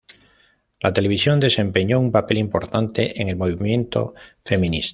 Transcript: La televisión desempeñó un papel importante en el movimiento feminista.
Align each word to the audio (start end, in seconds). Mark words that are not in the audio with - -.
La 0.79 0.93
televisión 0.93 1.39
desempeñó 1.39 1.99
un 1.99 2.11
papel 2.11 2.39
importante 2.39 3.21
en 3.21 3.29
el 3.29 3.35
movimiento 3.35 4.15
feminista. 4.43 4.89